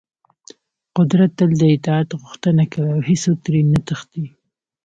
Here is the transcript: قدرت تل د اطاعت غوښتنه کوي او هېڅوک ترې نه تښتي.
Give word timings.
قدرت 0.97 1.31
تل 1.37 1.51
د 1.59 1.63
اطاعت 1.75 2.09
غوښتنه 2.21 2.63
کوي 2.73 2.91
او 2.95 3.01
هېڅوک 3.09 3.37
ترې 3.45 3.61
نه 3.73 3.79
تښتي. 3.87 4.25